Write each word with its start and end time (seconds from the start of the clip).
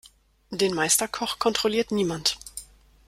Den 0.49 0.73
Meisterkoch 0.73 1.37
kontrolliert 1.37 1.91
niemand. 1.91 2.39